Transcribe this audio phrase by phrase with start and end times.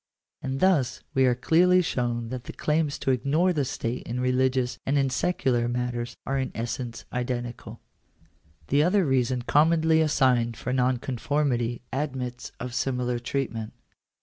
[0.41, 4.79] And thus we are clearly shown that the claims to ignore the state in religious
[4.83, 7.81] and in secular matters are in essence identical.
[8.69, 13.73] The other reason commonly assigned for nonconformity, admits of similar treatment.